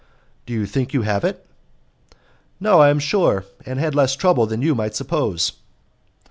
[0.47, 1.45] "Do you think you have it?"
[2.59, 5.51] "No, I am sure; and had less trouble than you might suppose."